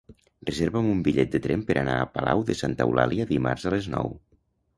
Reserva'm 0.49 0.87
un 0.93 1.03
bitllet 1.07 1.29
de 1.35 1.41
tren 1.43 1.65
per 1.67 1.75
anar 1.81 1.99
a 1.99 2.07
Palau 2.15 2.41
de 2.49 2.57
Santa 2.63 2.89
Eulàlia 2.89 3.29
dimarts 3.35 3.69
a 3.69 3.75
les 3.79 3.93
nou. 3.99 4.13